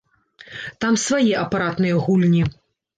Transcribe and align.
Там 0.87 0.97
свае 1.05 1.29
апаратныя 1.45 2.03
гульні. 2.09 2.43